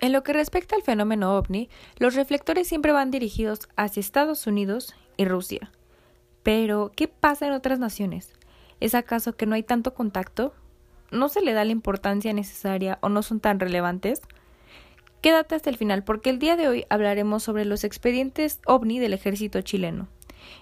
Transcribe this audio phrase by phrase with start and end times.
[0.00, 4.94] En lo que respecta al fenómeno ovni, los reflectores siempre van dirigidos hacia Estados Unidos
[5.16, 5.72] y Rusia.
[6.44, 8.32] Pero, ¿qué pasa en otras naciones?
[8.80, 10.54] ¿Es acaso que no hay tanto contacto?
[11.10, 14.22] ¿No se le da la importancia necesaria o no son tan relevantes?
[15.20, 19.14] Quédate hasta el final porque el día de hoy hablaremos sobre los expedientes ovni del
[19.14, 20.06] ejército chileno,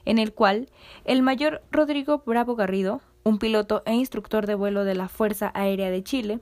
[0.07, 0.71] en el cual
[1.05, 5.91] el mayor Rodrigo Bravo Garrido, un piloto e instructor de vuelo de la Fuerza Aérea
[5.91, 6.41] de Chile,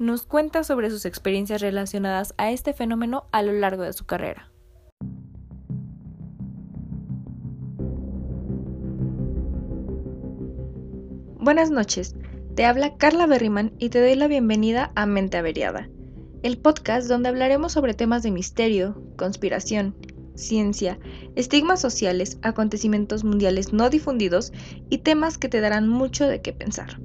[0.00, 4.50] nos cuenta sobre sus experiencias relacionadas a este fenómeno a lo largo de su carrera.
[11.38, 12.16] Buenas noches,
[12.54, 15.90] te habla Carla Berriman y te doy la bienvenida a Mente Averiada,
[16.42, 19.94] el podcast donde hablaremos sobre temas de misterio, conspiración,
[20.34, 20.98] ciencia,
[21.36, 24.52] estigmas sociales, acontecimientos mundiales no difundidos
[24.88, 26.98] y temas que te darán mucho de qué pensar.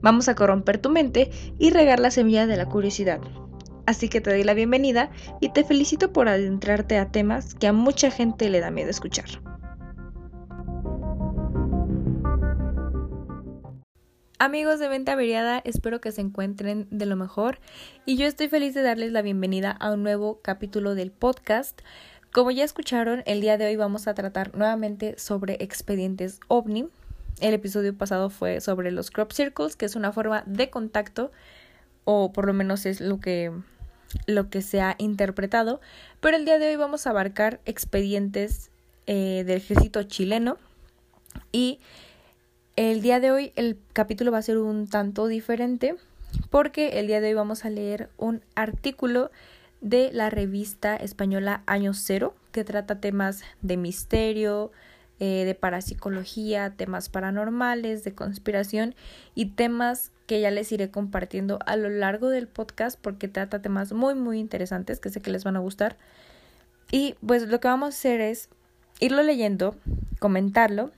[0.00, 3.20] Vamos a corromper tu mente y regar la semilla de la curiosidad.
[3.86, 5.10] Así que te doy la bienvenida
[5.40, 9.26] y te felicito por adentrarte a temas que a mucha gente le da miedo escuchar.
[14.38, 17.58] Amigos de Venta Averiada, espero que se encuentren de lo mejor
[18.04, 21.80] y yo estoy feliz de darles la bienvenida a un nuevo capítulo del podcast.
[22.32, 26.86] Como ya escucharon, el día de hoy vamos a tratar nuevamente sobre expedientes ovni,
[27.40, 31.32] el episodio pasado fue sobre los crop circles, que es una forma de contacto,
[32.04, 33.52] o por lo menos es lo que,
[34.26, 35.80] lo que se ha interpretado.
[36.20, 38.70] Pero el día de hoy vamos a abarcar expedientes
[39.06, 40.56] eh, del ejército chileno.
[41.52, 41.80] Y
[42.76, 45.96] el día de hoy el capítulo va a ser un tanto diferente,
[46.50, 49.30] porque el día de hoy vamos a leer un artículo
[49.80, 54.72] de la revista española Año Cero, que trata temas de misterio,
[55.18, 58.94] eh, de parapsicología, temas paranormales, de conspiración
[59.34, 63.92] y temas que ya les iré compartiendo a lo largo del podcast porque trata temas
[63.92, 65.96] muy muy interesantes que sé que les van a gustar.
[66.90, 68.48] Y pues lo que vamos a hacer es
[69.00, 69.74] irlo leyendo,
[70.18, 70.90] comentarlo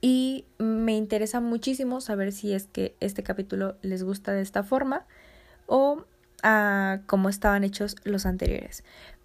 [0.00, 5.06] y me interesa muchísimo saber si es que este capítulo les gusta de esta forma
[5.66, 6.04] o
[6.42, 8.84] a como estaban hechos los anteriores.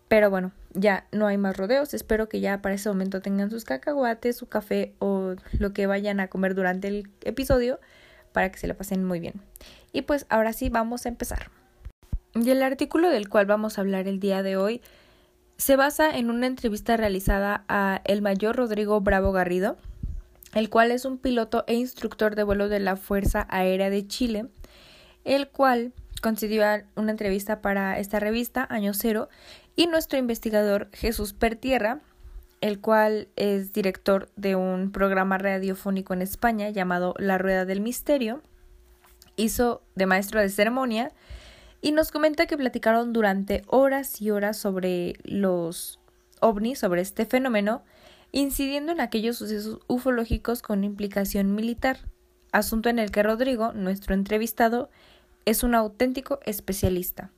[0.09, 1.93] Pero bueno, ya no hay más rodeos.
[1.93, 6.19] Espero que ya para ese momento tengan sus cacahuates, su café o lo que vayan
[6.19, 7.79] a comer durante el episodio
[8.33, 9.35] para que se la pasen muy bien.
[9.93, 11.51] Y pues ahora sí vamos a empezar.
[12.35, 14.81] Y el artículo del cual vamos a hablar el día de hoy
[15.57, 19.77] se basa en una entrevista realizada a el mayor Rodrigo Bravo Garrido,
[20.53, 24.45] el cual es un piloto e instructor de vuelo de la Fuerza Aérea de Chile,
[25.25, 26.63] el cual concedió
[26.95, 29.27] una entrevista para esta revista, Año Cero,
[29.79, 32.01] y nuestro investigador Jesús Pertierra,
[32.59, 38.41] el cual es director de un programa radiofónico en España llamado La Rueda del Misterio,
[39.37, 41.13] hizo de maestro de ceremonia
[41.81, 46.01] y nos comenta que platicaron durante horas y horas sobre los
[46.41, 47.81] ovnis, sobre este fenómeno,
[48.33, 51.99] incidiendo en aquellos sucesos ufológicos con implicación militar,
[52.51, 54.89] asunto en el que Rodrigo, nuestro entrevistado,
[55.45, 57.31] es un auténtico especialista.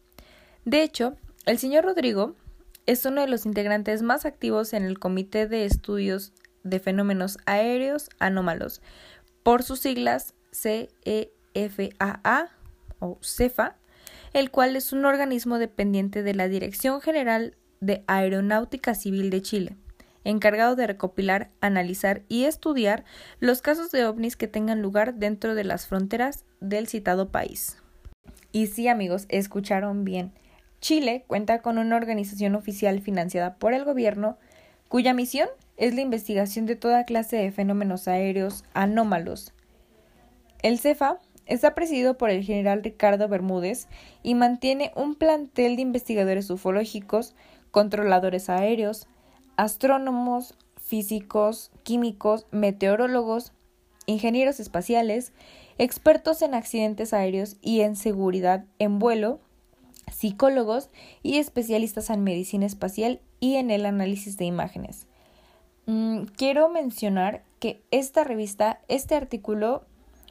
[0.65, 1.15] De hecho,
[1.45, 2.35] el señor Rodrigo
[2.85, 8.09] es uno de los integrantes más activos en el Comité de Estudios de Fenómenos Aéreos
[8.19, 8.81] Anómalos,
[9.43, 12.49] por sus siglas CEFAA
[12.99, 13.77] o CEFA,
[14.33, 19.77] el cual es un organismo dependiente de la Dirección General de Aeronáutica Civil de Chile,
[20.23, 23.03] encargado de recopilar, analizar y estudiar
[23.39, 27.77] los casos de ovnis que tengan lugar dentro de las fronteras del citado país.
[28.51, 30.33] Y sí, amigos, escucharon bien.
[30.81, 34.37] Chile cuenta con una organización oficial financiada por el gobierno
[34.89, 35.47] cuya misión
[35.77, 39.53] es la investigación de toda clase de fenómenos aéreos anómalos.
[40.63, 43.87] El CEFA está presidido por el general Ricardo Bermúdez
[44.21, 47.35] y mantiene un plantel de investigadores ufológicos,
[47.71, 49.07] controladores aéreos,
[49.57, 53.53] astrónomos, físicos, químicos, meteorólogos,
[54.07, 55.31] ingenieros espaciales,
[55.77, 59.39] expertos en accidentes aéreos y en seguridad en vuelo,
[60.11, 60.89] psicólogos
[61.23, 65.07] y especialistas en medicina espacial y en el análisis de imágenes.
[65.87, 69.83] Mm, quiero mencionar que esta revista, este artículo,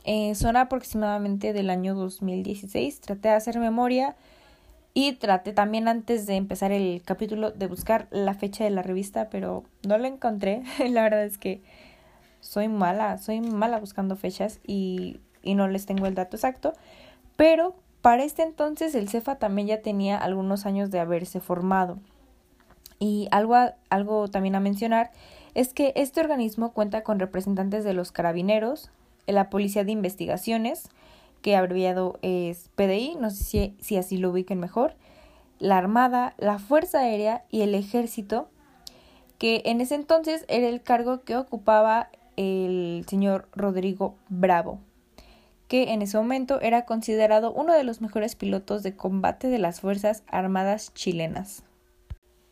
[0.05, 3.01] eh, son aproximadamente del año 2016.
[3.01, 4.17] Traté de hacer memoria
[4.95, 9.29] y traté también antes de empezar el capítulo de buscar la fecha de la revista,
[9.31, 10.63] pero no la encontré.
[10.89, 11.63] la verdad es que
[12.41, 16.73] soy mala, soy mala buscando fechas y, y no les tengo el dato exacto.
[17.37, 21.99] Pero para este entonces el CEFA también ya tenía algunos años de haberse formado.
[22.99, 23.57] Y algo,
[23.89, 25.11] algo también a mencionar
[25.55, 28.91] es que este organismo cuenta con representantes de los carabineros,
[29.27, 30.89] la Policía de Investigaciones,
[31.43, 34.95] que abreviado es PDI, no sé si, si así lo ubiquen mejor,
[35.59, 38.49] la Armada, la Fuerza Aérea y el Ejército,
[39.39, 44.79] que en ese entonces era el cargo que ocupaba el señor Rodrigo Bravo,
[45.71, 49.81] que en ese momento era considerado uno de los mejores pilotos de combate de las
[49.81, 51.63] Fuerzas Armadas chilenas.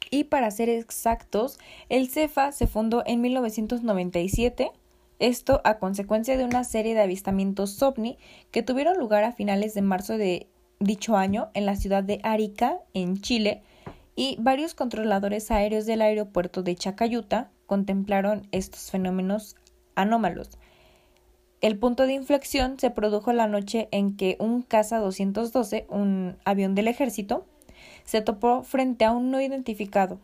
[0.09, 4.71] Y para ser exactos, el CEFA se fundó en 1997
[5.19, 8.19] esto a consecuencia de una serie de avistamientos ovni
[8.53, 10.47] que tuvieron lugar a finales de marzo de
[10.79, 13.63] dicho año en la ciudad de Arica, en Chile,
[14.15, 19.57] y varios controladores aéreos del aeropuerto de Chacayuta contemplaron estos fenómenos
[19.97, 20.51] anómalos.
[21.61, 26.75] El punto de inflexión se produjo la noche en que un caza 212, un avión
[26.75, 27.47] del ejército,
[28.05, 30.21] se topó frente a un no identificado.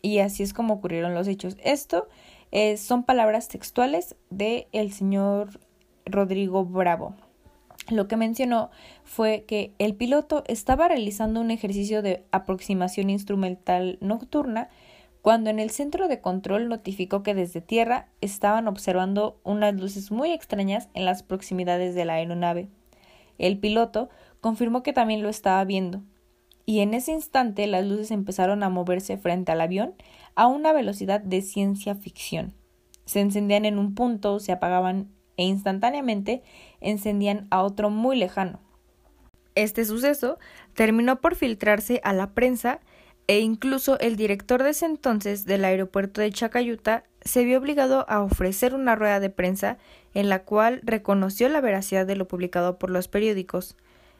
[0.00, 1.56] Y así es como ocurrieron los hechos.
[1.62, 2.08] Esto
[2.50, 5.60] eh, son palabras textuales del el señor
[6.06, 7.14] Rodrigo Bravo.
[7.90, 8.70] Lo que mencionó
[9.04, 14.68] fue que el piloto estaba realizando un ejercicio de aproximación instrumental nocturna
[15.22, 20.32] cuando en el centro de control notificó que desde tierra estaban observando unas luces muy
[20.32, 22.68] extrañas en las proximidades de la aeronave.
[23.38, 24.10] El piloto
[24.40, 26.02] confirmó que también lo estaba viendo,
[26.66, 29.94] y en ese instante las luces empezaron a moverse frente al avión
[30.34, 32.54] a una velocidad de ciencia ficción.
[33.04, 36.42] Se encendían en un punto, se apagaban e instantáneamente
[36.80, 38.60] encendían a otro muy lejano.
[39.54, 40.38] Este suceso
[40.74, 42.80] terminó por filtrarse a la prensa
[43.26, 48.20] e incluso el director de ese entonces del aeropuerto de Chacayuta se vio obligado a
[48.20, 49.78] ofrecer una rueda de prensa
[50.14, 53.76] en la cual reconoció la veracidad de lo publicado por los periódicos.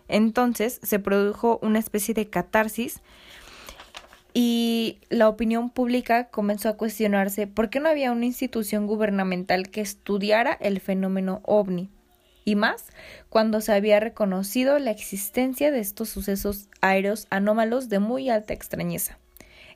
[0.09, 3.01] Entonces se produjo una especie de catarsis
[4.35, 9.81] y la opinión pública comenzó a cuestionarse por qué no había una institución gubernamental que
[9.81, 11.91] estudiara el fenómeno ovni,
[12.45, 12.87] y más
[13.29, 19.19] cuando se había reconocido la existencia de estos sucesos aéreos anómalos de muy alta extrañeza.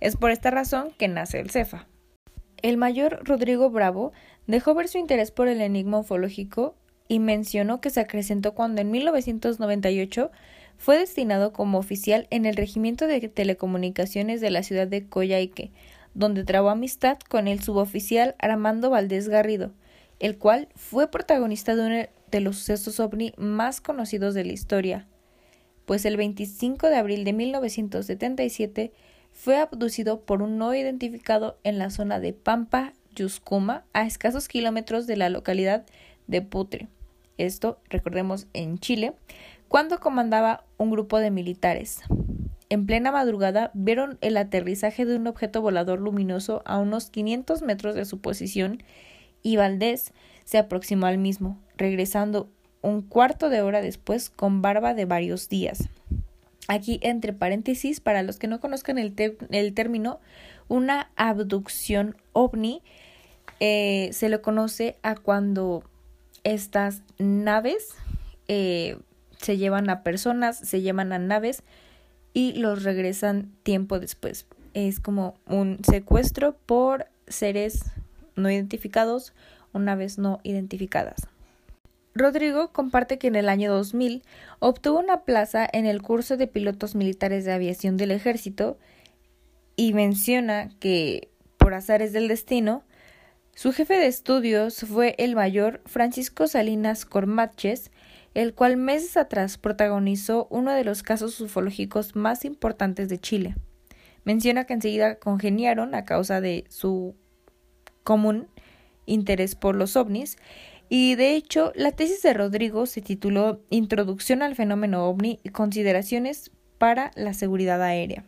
[0.01, 1.87] Es por esta razón que nace el CEFA.
[2.63, 4.13] El mayor Rodrigo Bravo
[4.47, 6.75] dejó ver su interés por el enigma ufológico
[7.09, 10.31] y mencionó que se acrecentó cuando en 1998
[10.77, 15.73] fue destinado como oficial en el Regimiento de Telecomunicaciones de la ciudad de Coyhaique,
[16.15, 19.73] donde trabó amistad con el suboficial Armando Valdés Garrido,
[20.19, 25.07] el cual fue protagonista de uno de los sucesos ovni más conocidos de la historia,
[25.85, 28.93] pues el 25 de abril de 1977
[29.33, 35.07] fue abducido por un no identificado en la zona de Pampa, Yuscuma, a escasos kilómetros
[35.07, 35.87] de la localidad
[36.27, 36.89] de Putre.
[37.39, 39.15] Esto, recordemos, en Chile,
[39.69, 42.01] cuando comandaba un grupo de militares.
[42.69, 47.95] En plena madrugada vieron el aterrizaje de un objeto volador luminoso a unos 500 metros
[47.95, 48.83] de su posición
[49.47, 50.13] y Valdés
[50.45, 52.49] se aproximó al mismo, regresando
[52.83, 55.89] un cuarto de hora después con barba de varios días.
[56.67, 59.15] Aquí, entre paréntesis, para los que no conozcan el,
[59.53, 60.19] el término,
[60.67, 62.83] una abducción ovni
[63.61, 65.85] eh, se le conoce a cuando
[66.43, 67.95] estas naves
[68.49, 68.99] eh,
[69.37, 71.63] se llevan a personas, se llevan a naves
[72.35, 74.47] y los regresan tiempo después.
[74.75, 77.85] Es como un secuestro por seres
[78.37, 79.33] no identificados
[79.73, 81.29] o naves no identificadas.
[82.15, 84.23] Rodrigo comparte que en el año 2000
[84.59, 88.79] obtuvo una plaza en el curso de pilotos militares de aviación del ejército
[89.77, 92.85] y menciona que, por azares del destino,
[93.55, 97.91] su jefe de estudios fue el mayor Francisco Salinas Cormaches,
[98.35, 103.57] el cual meses atrás protagonizó uno de los casos ufológicos más importantes de Chile.
[104.25, 107.15] Menciona que enseguida congeniaron a causa de su
[108.07, 108.47] común
[109.05, 110.39] interés por los ovnis
[110.89, 116.53] y de hecho la tesis de Rodrigo se tituló Introducción al fenómeno ovni y consideraciones
[116.79, 118.25] para la seguridad aérea.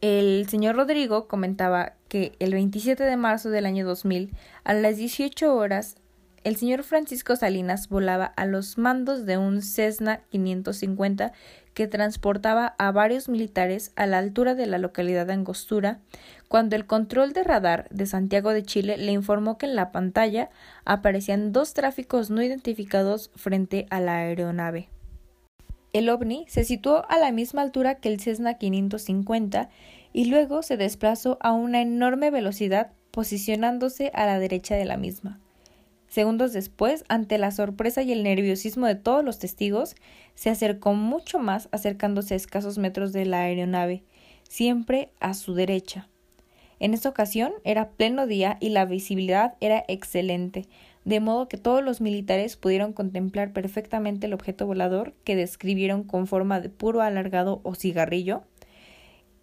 [0.00, 4.34] El señor Rodrigo comentaba que el 27 de marzo del año 2000,
[4.64, 5.94] a las 18 horas,
[6.44, 11.32] el señor Francisco Salinas volaba a los mandos de un Cessna 550
[11.74, 16.00] que transportaba a varios militares a la altura de la localidad de Angostura,
[16.48, 20.50] cuando el control de radar de Santiago de Chile le informó que en la pantalla
[20.84, 24.88] aparecían dos tráficos no identificados frente a la aeronave.
[25.92, 29.68] El ovni se situó a la misma altura que el Cessna 550
[30.12, 35.38] y luego se desplazó a una enorme velocidad posicionándose a la derecha de la misma.
[36.12, 39.94] Segundos después, ante la sorpresa y el nerviosismo de todos los testigos,
[40.34, 44.02] se acercó mucho más acercándose a escasos metros de la aeronave,
[44.42, 46.10] siempre a su derecha.
[46.80, 50.68] En esta ocasión era pleno día y la visibilidad era excelente,
[51.06, 56.26] de modo que todos los militares pudieron contemplar perfectamente el objeto volador que describieron con
[56.26, 58.42] forma de puro alargado o cigarrillo,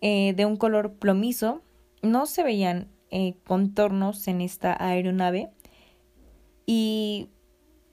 [0.01, 1.63] eh, de un color plomizo.
[2.03, 5.49] No se veían eh, contornos en esta aeronave
[6.71, 7.31] y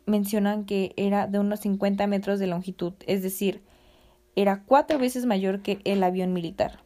[0.04, 3.62] mencionan que era de unos 50 metros de longitud, es decir,
[4.34, 6.80] era cuatro veces mayor que el avión militar.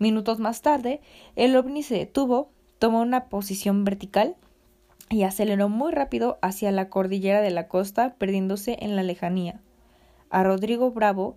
[0.00, 1.00] Minutos más tarde,
[1.36, 2.50] el ovni se detuvo,
[2.80, 4.34] tomó una posición vertical
[5.10, 9.60] y aceleró muy rápido hacia la cordillera de la costa, perdiéndose en la lejanía.
[10.28, 11.36] A Rodrigo Bravo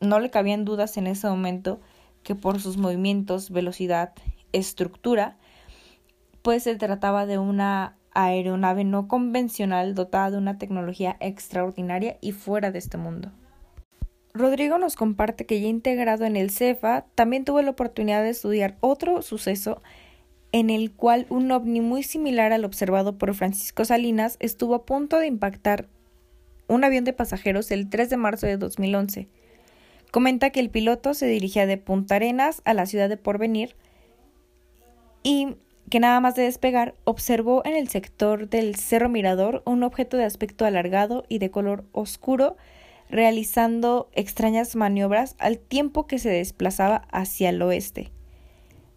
[0.00, 1.80] no le cabían dudas en ese momento
[2.22, 4.14] que por sus movimientos, velocidad,
[4.54, 5.36] estructura,
[6.40, 12.70] pues se trataba de una aeronave no convencional dotada de una tecnología extraordinaria y fuera
[12.70, 13.30] de este mundo.
[14.34, 18.76] Rodrigo nos comparte que ya integrado en el CEFA, también tuvo la oportunidad de estudiar
[18.80, 19.82] otro suceso
[20.52, 25.18] en el cual un ovni muy similar al observado por Francisco Salinas estuvo a punto
[25.18, 25.88] de impactar
[26.68, 29.28] un avión de pasajeros el 3 de marzo de 2011.
[30.10, 33.76] Comenta que el piloto se dirigía de Punta Arenas a la ciudad de Porvenir
[35.22, 35.56] y
[35.90, 40.24] que nada más de despegar observó en el sector del Cerro Mirador un objeto de
[40.24, 42.56] aspecto alargado y de color oscuro
[43.10, 48.10] realizando extrañas maniobras al tiempo que se desplazaba hacia el oeste.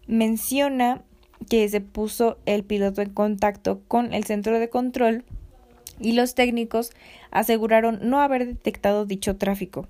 [0.06, 1.02] Menciona
[1.48, 5.24] que se puso el piloto en contacto con el centro de control
[6.00, 6.90] y los técnicos
[7.30, 9.88] aseguraron no haber detectado dicho tráfico.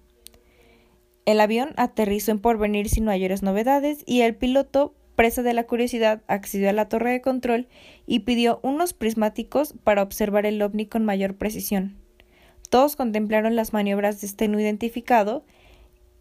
[1.24, 6.20] El avión aterrizó en Porvenir sin mayores novedades y el piloto presa de la curiosidad,
[6.26, 7.68] accedió a la torre de control
[8.06, 11.96] y pidió unos prismáticos para observar el ovni con mayor precisión.
[12.70, 15.44] Todos contemplaron las maniobras de este no identificado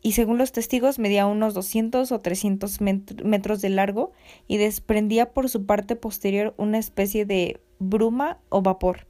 [0.03, 2.79] y según los testigos medía unos 200 o 300
[3.23, 4.11] metros de largo
[4.47, 9.07] y desprendía por su parte posterior una especie de bruma o vapor.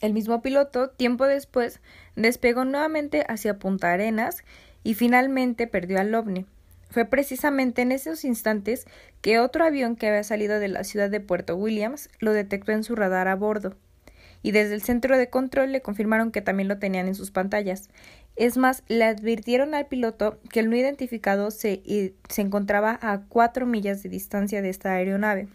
[0.00, 1.80] El mismo piloto, tiempo después,
[2.14, 4.44] despegó nuevamente hacia Punta Arenas
[4.84, 6.46] y finalmente perdió al ovni.
[6.90, 8.86] Fue precisamente en esos instantes
[9.20, 12.84] que otro avión que había salido de la ciudad de Puerto Williams lo detectó en
[12.84, 13.76] su radar a bordo,
[14.42, 17.88] y desde el centro de control le confirmaron que también lo tenían en sus pantallas.
[18.36, 21.82] Es más, le advirtieron al piloto que el no identificado se,
[22.28, 25.48] se encontraba a cuatro millas de distancia de esta aeronave.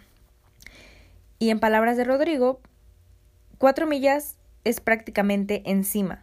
[1.40, 2.60] Y en palabras de Rodrigo,
[3.58, 4.36] cuatro millas
[4.66, 6.23] es prácticamente encima.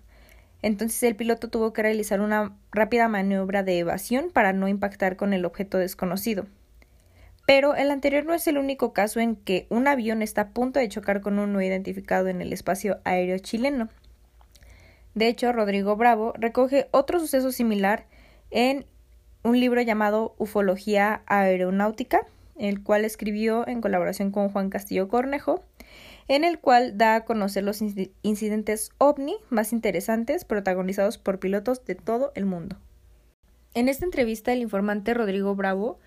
[0.63, 5.33] Entonces el piloto tuvo que realizar una rápida maniobra de evasión para no impactar con
[5.33, 6.47] el objeto desconocido.
[7.47, 10.79] Pero el anterior no es el único caso en que un avión está a punto
[10.79, 13.89] de chocar con uno identificado en el espacio aéreo chileno.
[15.15, 18.07] De hecho, Rodrigo Bravo recoge otro suceso similar
[18.51, 18.87] en
[19.43, 22.27] un libro llamado Ufología Aeronáutica,
[22.59, 25.65] el cual escribió en colaboración con Juan Castillo Cornejo,
[26.31, 31.97] en el cual da a conocer los incidentes ovni más interesantes protagonizados por pilotos de
[31.97, 32.77] todo el mundo.
[33.75, 35.99] En esta entrevista, el informante Rodrigo Bravo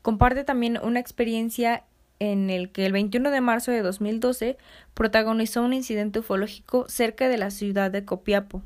[0.00, 1.82] comparte también una experiencia
[2.20, 4.56] en el que el 21 de marzo de 2012
[4.94, 8.62] protagonizó un incidente ufológico cerca de la ciudad de Copiapo.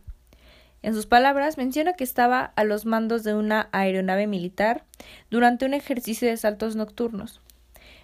[0.83, 4.85] En sus palabras, menciona que estaba a los mandos de una aeronave militar
[5.31, 7.41] durante un ejercicio de saltos nocturnos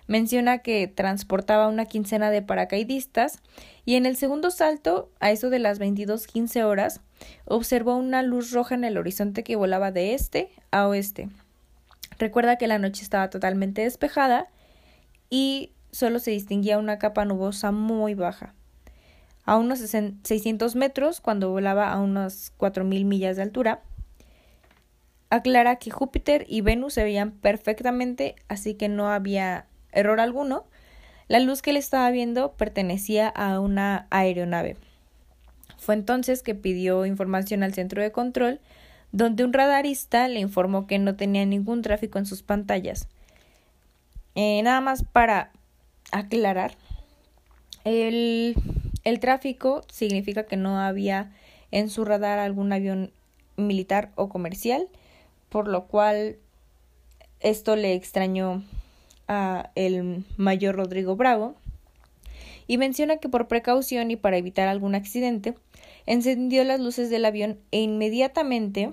[0.06, 3.40] menciona que transportaba una quincena de paracaidistas
[3.84, 7.00] y en el segundo salto, a eso de las 22:15 horas,
[7.44, 11.28] observó una luz roja en el horizonte que volaba de este a oeste.
[12.18, 14.48] Recuerda que la noche estaba totalmente despejada
[15.30, 18.54] y solo se distinguía una capa nubosa muy baja.
[19.44, 23.82] A unos 600 metros, cuando volaba a unas 4.000 millas de altura,
[25.30, 30.64] aclara que Júpiter y Venus se veían perfectamente, así que no había error alguno,
[31.28, 34.76] la luz que él estaba viendo pertenecía a una aeronave.
[35.78, 38.60] Fue entonces que pidió información al centro de control,
[39.12, 43.08] donde un radarista le informó que no tenía ningún tráfico en sus pantallas.
[44.34, 45.52] Eh, nada más para
[46.10, 46.76] aclarar,
[47.84, 48.54] el,
[49.04, 51.32] el tráfico significa que no había
[51.70, 53.12] en su radar algún avión
[53.56, 54.88] militar o comercial,
[55.48, 56.36] por lo cual
[57.40, 58.62] esto le extrañó
[59.74, 61.54] el mayor Rodrigo Bravo
[62.66, 65.54] y menciona que por precaución y para evitar algún accidente,
[66.06, 68.92] encendió las luces del avión e inmediatamente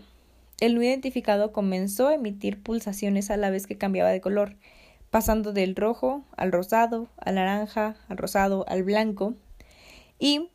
[0.60, 4.56] el no identificado comenzó a emitir pulsaciones a la vez que cambiaba de color,
[5.10, 9.36] pasando del rojo al rosado, al naranja, al rosado, al blanco,
[10.20, 10.50] y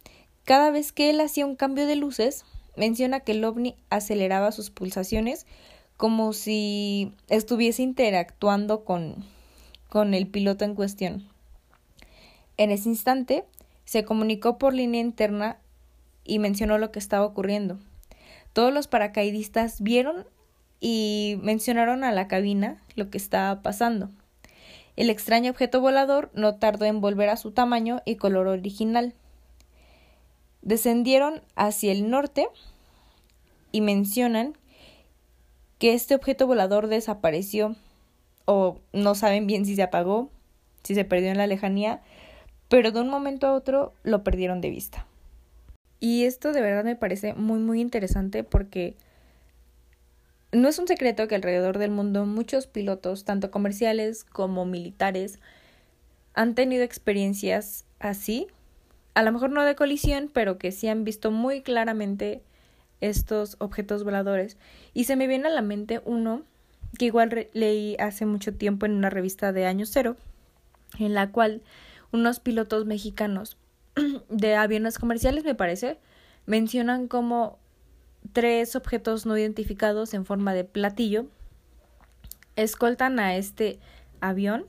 [0.45, 2.45] cada vez que él hacía un cambio de luces,
[2.77, 5.47] menciona que el ovni aceleraba sus pulsaciones
[5.97, 9.25] como si estuviese interactuando con,
[9.95, 11.23] con el piloto en cuestión.
[12.57, 13.45] En ese instante,
[13.85, 15.59] se comunicó por línea interna
[16.25, 17.79] y mencionó lo que estaba ocurriendo.
[18.55, 20.27] Todos los paracaidistas vieron
[20.81, 24.11] y mencionaron a la cabina lo que estaba pasando.
[24.97, 29.15] El extraño objeto volador no tardó en volver a su tamaño y color original.
[30.63, 32.49] Descendieron hacia el norte
[33.71, 34.59] y mencionan
[35.79, 37.77] que este objeto volador desapareció
[38.45, 40.31] o no saben bien si se apagó,
[40.83, 42.03] si se perdió en la lejanía,
[42.69, 45.07] pero de un momento a otro lo perdieron de vista.
[46.01, 48.97] Y esto de verdad me parece muy muy interesante porque
[50.53, 55.41] no es un secreto que alrededor del mundo muchos pilotos, tanto comerciales como militares,
[56.35, 58.49] han tenido experiencias así,
[59.15, 62.43] a lo mejor no de colisión, pero que sí han visto muy claramente
[63.01, 64.57] estos objetos voladores.
[64.93, 66.43] Y se me viene a la mente uno
[66.99, 70.17] que igual leí hace mucho tiempo en una revista de Año Cero,
[70.99, 71.63] en la cual
[72.13, 73.57] unos pilotos mexicanos
[74.29, 75.99] de aviones comerciales, me parece,
[76.47, 77.59] mencionan como
[78.33, 81.27] tres objetos no identificados en forma de platillo
[82.57, 83.79] escoltan a este
[84.21, 84.67] avión,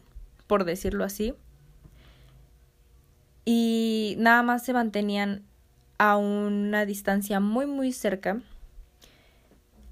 [0.47, 1.33] por decirlo así,
[3.45, 5.43] y nada más se mantenían
[5.97, 8.41] a una distancia muy muy cerca.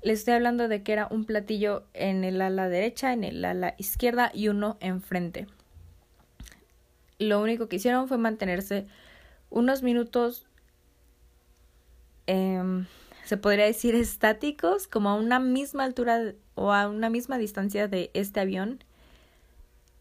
[0.04, 3.76] Les estoy hablando de que era un platillo en el ala derecha, en el ala
[3.78, 5.48] izquierda y uno enfrente.
[7.20, 8.86] Lo único que hicieron fue mantenerse
[9.50, 10.46] unos minutos
[12.28, 12.86] eh,
[13.24, 18.12] se podría decir estáticos, como a una misma altura o a una misma distancia de
[18.14, 18.84] este avión,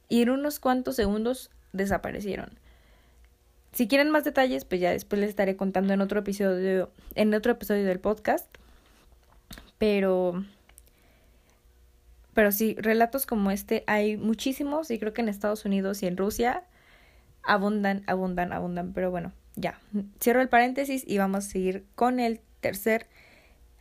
[0.09, 2.59] y en unos cuantos segundos desaparecieron.
[3.73, 7.53] Si quieren más detalles, pues ya después les estaré contando en otro episodio, en otro
[7.53, 8.47] episodio del podcast.
[9.83, 10.45] Pero
[12.35, 16.17] pero sí, relatos como este hay muchísimos y creo que en Estados Unidos y en
[16.17, 16.63] Rusia
[17.43, 18.93] abundan, abundan, abundan.
[18.93, 19.81] Pero bueno, ya.
[20.23, 23.09] Cierro el paréntesis y vamos a seguir con el tercer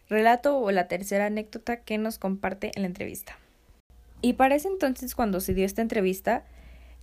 [0.09, 3.37] relato o la tercera anécdota que nos comparte en la entrevista.
[4.23, 6.45] Y para ese entonces, cuando se dio esta entrevista,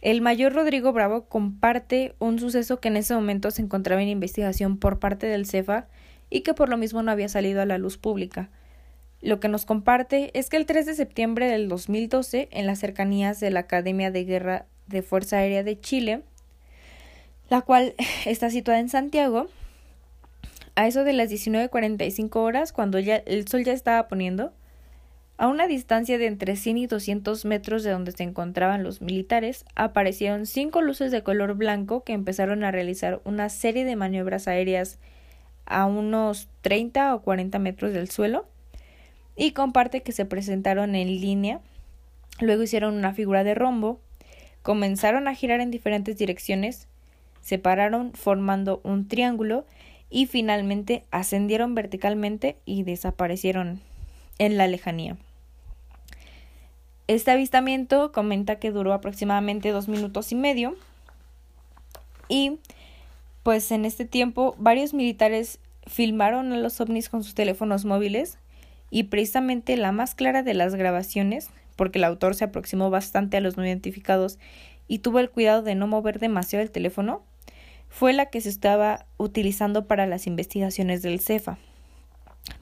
[0.02, 4.76] el mayor Rodrigo Bravo comparte un suceso que en ese momento se encontraba en investigación
[4.76, 5.86] por parte del CEFA
[6.30, 8.50] y que por lo mismo no había salido a la luz pública.
[9.20, 13.40] Lo que nos comparte es que el 3 de septiembre del 2012, en las cercanías
[13.40, 16.22] de la Academia de Guerra de Fuerza Aérea de Chile,
[17.50, 17.94] la cual
[18.26, 19.48] está situada en Santiago,
[20.76, 24.52] a eso de las 19.45 horas, cuando ya el sol ya estaba poniendo,
[25.36, 29.64] a una distancia de entre 100 y 200 metros de donde se encontraban los militares,
[29.74, 34.98] aparecieron cinco luces de color blanco que empezaron a realizar una serie de maniobras aéreas
[35.66, 38.46] a unos 30 o 40 metros del suelo
[39.38, 41.60] y comparte que se presentaron en línea,
[42.40, 44.00] luego hicieron una figura de rombo,
[44.62, 46.88] comenzaron a girar en diferentes direcciones,
[47.40, 49.64] se pararon formando un triángulo
[50.10, 53.80] y finalmente ascendieron verticalmente y desaparecieron
[54.40, 55.16] en la lejanía.
[57.06, 60.74] Este avistamiento comenta que duró aproximadamente dos minutos y medio
[62.28, 62.58] y
[63.44, 68.36] pues en este tiempo varios militares filmaron a los ovnis con sus teléfonos móviles
[68.90, 73.40] y precisamente la más clara de las grabaciones, porque el autor se aproximó bastante a
[73.40, 74.38] los no identificados
[74.86, 77.22] y tuvo el cuidado de no mover demasiado el teléfono,
[77.88, 81.58] fue la que se estaba utilizando para las investigaciones del CEFA.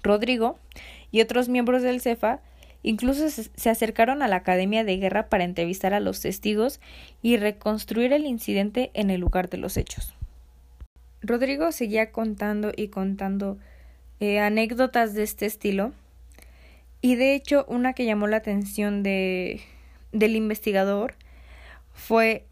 [0.03, 0.59] Rodrigo
[1.11, 2.41] y otros miembros del CEFA
[2.83, 6.81] incluso se acercaron a la Academia de Guerra para entrevistar a los testigos
[7.23, 10.15] y reconstruir el incidente en el lugar de los hechos.
[11.21, 13.59] Rodrigo seguía contando y contando
[14.21, 15.93] eh, anécdotas de este estilo
[17.01, 19.61] y de hecho una que llamó la atención de,
[20.13, 21.15] del investigador
[21.93, 22.47] fue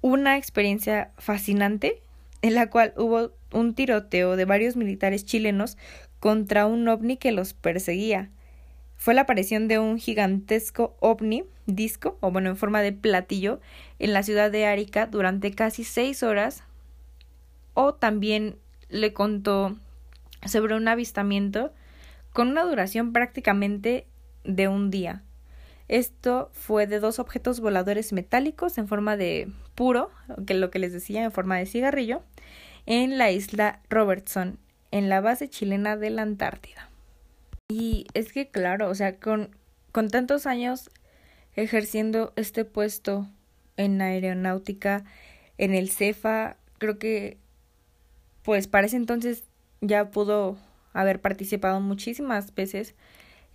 [0.00, 2.02] una experiencia fascinante
[2.42, 5.76] en la cual hubo un tiroteo de varios militares chilenos
[6.20, 8.30] contra un ovni que los perseguía.
[8.96, 13.60] Fue la aparición de un gigantesco ovni disco, o bueno, en forma de platillo,
[13.98, 16.62] en la ciudad de Arica durante casi seis horas.
[17.74, 18.56] O también
[18.88, 19.76] le contó
[20.46, 21.72] sobre un avistamiento
[22.36, 24.06] con una duración prácticamente
[24.44, 25.22] de un día.
[25.88, 30.10] Esto fue de dos objetos voladores metálicos en forma de puro,
[30.46, 32.22] que lo que les decía, en forma de cigarrillo,
[32.84, 34.58] en la isla Robertson,
[34.90, 36.90] en la base chilena de la Antártida.
[37.68, 39.56] Y es que, claro, o sea, con,
[39.90, 40.90] con tantos años
[41.54, 43.30] ejerciendo este puesto
[43.78, 45.04] en aeronáutica,
[45.56, 47.38] en el CEFA, creo que,
[48.42, 49.44] pues, para ese entonces
[49.80, 50.58] ya pudo
[51.00, 52.94] haber participado muchísimas veces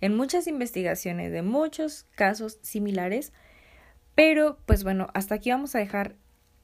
[0.00, 3.32] en muchas investigaciones de muchos casos similares.
[4.14, 6.16] Pero, pues bueno, hasta aquí vamos a dejar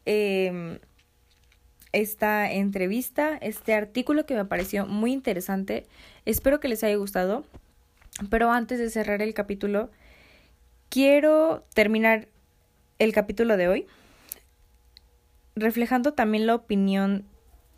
[0.04, 0.78] em,
[1.92, 5.86] esta entrevista, este artículo que me pareció muy interesante.
[6.24, 7.44] Espero que les haya gustado.
[8.30, 9.90] Pero antes de cerrar el capítulo,
[10.88, 12.28] quiero terminar
[12.98, 13.86] el capítulo de hoy
[15.58, 17.24] reflejando también la opinión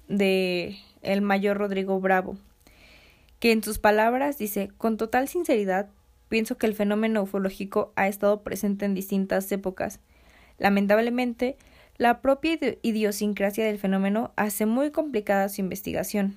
[0.09, 2.37] de el mayor Rodrigo Bravo,
[3.41, 5.89] que en sus palabras dice, con total sinceridad,
[6.29, 9.99] pienso que el fenómeno ufológico ha estado presente en distintas épocas.
[10.59, 11.57] Lamentablemente,
[11.97, 16.37] la propia idiosincrasia del fenómeno hace muy complicada su investigación.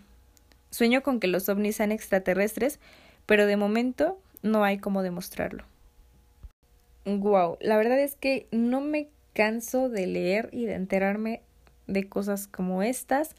[0.72, 2.80] Sueño con que los ovnis sean extraterrestres,
[3.26, 5.66] pero de momento no hay cómo demostrarlo.
[7.06, 11.42] Wow, la verdad es que no me canso de leer y de enterarme
[11.88, 13.36] de cosas como estas,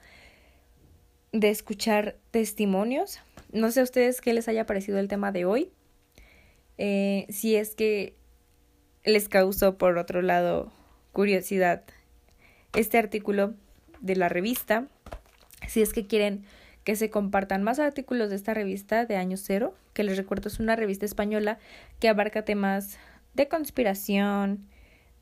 [1.32, 3.20] de escuchar testimonios.
[3.54, 5.70] No sé a ustedes qué les haya parecido el tema de hoy.
[6.76, 8.16] Eh, si es que
[9.04, 10.72] les causó, por otro lado,
[11.12, 11.84] curiosidad
[12.74, 13.54] este artículo
[14.00, 14.88] de la revista.
[15.68, 16.42] Si es que quieren
[16.82, 20.58] que se compartan más artículos de esta revista de año cero, que les recuerdo es
[20.58, 21.60] una revista española
[22.00, 22.98] que abarca temas
[23.34, 24.66] de conspiración,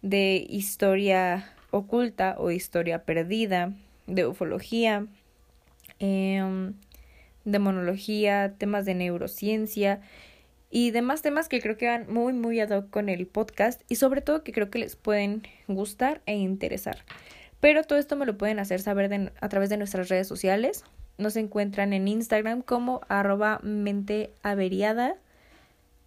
[0.00, 3.74] de historia oculta o historia perdida,
[4.06, 5.06] de ufología,
[6.00, 6.72] eh,
[7.44, 10.00] demonología, temas de neurociencia
[10.70, 13.96] y demás temas que creo que van muy muy ad hoc con el podcast y
[13.96, 16.98] sobre todo que creo que les pueden gustar e interesar.
[17.60, 20.84] Pero todo esto me lo pueden hacer saber a través de nuestras redes sociales.
[21.18, 25.16] Nos encuentran en Instagram como arroba mente averiada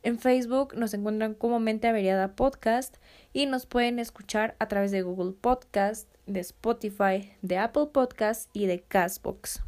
[0.06, 2.98] en Facebook nos encuentran como Mente Averiada Podcast
[3.34, 8.68] y nos pueden escuchar a través de Google Podcast, de Spotify, de Apple Podcast y
[8.68, 9.64] de Castbox.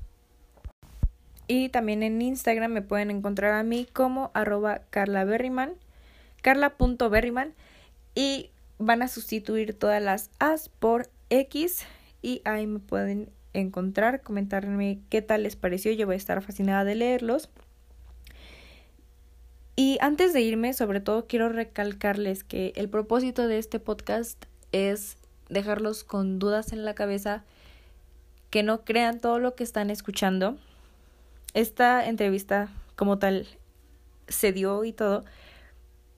[1.47, 5.73] Y también en Instagram me pueden encontrar a mí como arroba carlaberryman,
[6.41, 7.53] carla.berryman
[8.15, 11.85] y van a sustituir todas las As por X
[12.21, 16.83] y ahí me pueden encontrar, comentarme qué tal les pareció, yo voy a estar fascinada
[16.83, 17.49] de leerlos.
[19.75, 25.17] Y antes de irme, sobre todo quiero recalcarles que el propósito de este podcast es
[25.49, 27.43] dejarlos con dudas en la cabeza,
[28.49, 30.57] que no crean todo lo que están escuchando.
[31.53, 33.47] Esta entrevista como tal
[34.27, 35.23] se dio y todo,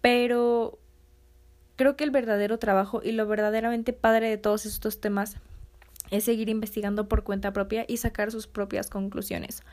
[0.02, 0.80] pero
[1.76, 5.38] creo que el verdadero trabajo y lo verdaderamente padre de todos estos temas
[6.12, 9.63] es seguir investigando por cuenta propia y sacar sus propias conclusiones.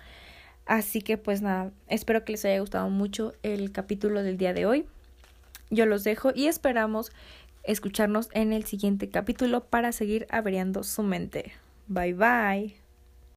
[0.67, 4.67] Así que pues nada, espero que les haya gustado mucho el capítulo del día de
[4.67, 4.87] hoy.
[5.71, 7.13] Yo los dejo y esperamos
[7.63, 11.53] escucharnos en el siguiente capítulo para seguir averiando su mente.
[11.89, 12.86] Bye bye.